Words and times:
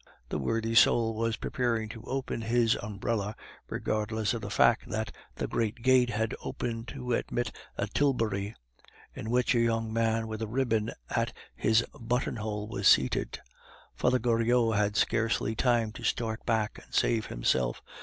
The 0.29 0.39
worthy 0.39 0.73
soul 0.73 1.13
was 1.13 1.35
preparing 1.37 1.87
to 1.89 2.01
open 2.05 2.41
his 2.41 2.75
umbrella 2.77 3.35
regardless 3.69 4.33
of 4.33 4.41
the 4.41 4.49
fact 4.49 4.89
that 4.89 5.11
the 5.35 5.45
great 5.47 5.83
gate 5.83 6.09
had 6.09 6.33
opened 6.41 6.87
to 6.87 7.13
admit 7.13 7.55
a 7.77 7.85
tilbury, 7.85 8.55
in 9.13 9.29
which 9.29 9.53
a 9.53 9.59
young 9.59 9.93
man 9.93 10.27
with 10.27 10.41
a 10.41 10.47
ribbon 10.47 10.91
at 11.11 11.33
his 11.55 11.85
button 11.99 12.37
hole 12.37 12.67
was 12.67 12.87
seated. 12.87 13.41
Father 13.95 14.17
Goriot 14.17 14.75
had 14.75 14.95
scarcely 14.97 15.53
time 15.55 15.91
to 15.91 16.03
start 16.03 16.43
back 16.47 16.79
and 16.83 16.91
save 16.91 17.27
himself. 17.27 17.83